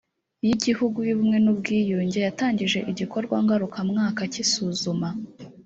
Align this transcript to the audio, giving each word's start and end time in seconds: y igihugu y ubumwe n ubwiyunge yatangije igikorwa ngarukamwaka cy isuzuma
y 0.45 0.49
igihugu 0.55 0.97
y 1.07 1.11
ubumwe 1.15 1.37
n 1.43 1.47
ubwiyunge 1.53 2.19
yatangije 2.27 2.79
igikorwa 2.91 3.35
ngarukamwaka 3.43 4.21
cy 4.31 4.39
isuzuma 4.43 5.09